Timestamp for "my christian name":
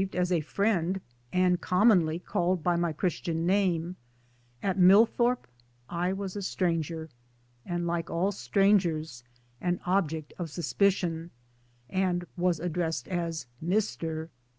2.74-3.96